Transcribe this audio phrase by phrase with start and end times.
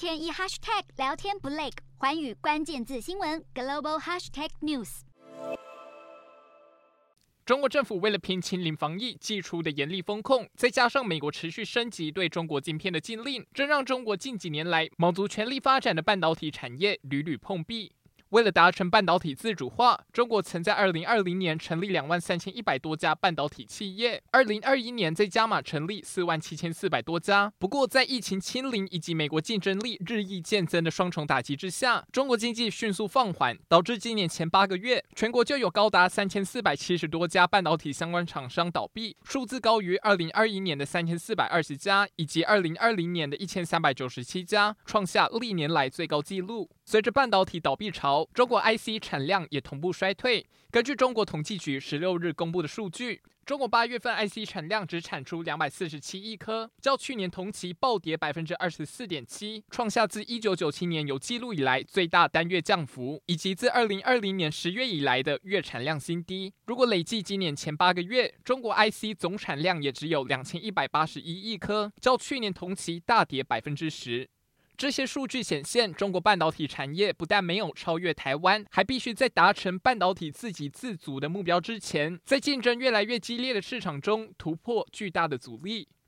[0.00, 1.68] 天一 hashtag 聊天不累，
[1.98, 5.00] 环宇关键字新闻 global hashtag news。
[7.44, 17.92] 中国政府为了拼清零防疫，祭出的严厉风控，再加上美国持续升级对中国晶片的禁令，这让中国近几年来卯足全力发展的半导体产业屡屡碰壁。
[18.30, 27.52] 为了达成半导体自主化，中国曾在二零二零年成立两万三千一百多家半导体企业，二零二一年再加码成立四万七千四百多家。
[27.58, 46.70] 不过，在疫情清零以及美国竞争力日益渐增的双重打击之下，中国经济迅速放缓，导致今年前八个月，全国就有高达三千四百七十多家半导体相关厂商倒闭，数字高于二零二一年的三千四百二十家，以及二零二零年的一千三百九十七家，创下历年来最高纪录。
[46.90, 50.44] 随着半导体倒闭潮，中国 IC 产量也同步衰退。
[50.72, 66.52] 根据中国统计局十六日公布的数据，中国八月份 IC 产量只产出两百四十七亿颗，较去年同期暴跌百分之二十四点七，创下自一九九七年有记录以来最大单月降幅，以及自二零二零年十月以来的月产量新低。
[66.66, 74.28] 如果累计今年前八个月，中国 IC 总产量也只有两千一百八十一亿颗，较去年同期大跌百分之十。
[74.80, 85.86] 这些数据显现，中国半导体产业不但没有超越台湾，还必须在达成半导体自给自足的目标之前，在竞争越来越激烈的市场中突破巨大的阻力。